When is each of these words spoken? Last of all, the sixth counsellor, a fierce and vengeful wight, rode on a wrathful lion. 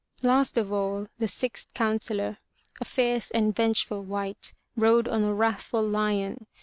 Last 0.23 0.57
of 0.57 0.73
all, 0.73 1.05
the 1.19 1.27
sixth 1.27 1.75
counsellor, 1.75 2.37
a 2.79 2.85
fierce 2.85 3.29
and 3.29 3.55
vengeful 3.55 4.01
wight, 4.01 4.51
rode 4.75 5.07
on 5.07 5.23
a 5.23 5.31
wrathful 5.31 5.85
lion. 5.85 6.47